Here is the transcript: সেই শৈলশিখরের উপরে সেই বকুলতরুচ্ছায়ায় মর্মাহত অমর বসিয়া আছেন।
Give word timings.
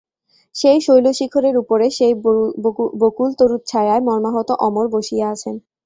সেই 0.55 0.79
শৈলশিখরের 0.81 1.55
উপরে 1.57 1.85
সেই 1.97 2.13
বকুলতরুচ্ছায়ায় 3.01 4.05
মর্মাহত 4.07 4.49
অমর 4.67 4.85
বসিয়া 4.95 5.25
আছেন। 5.33 5.55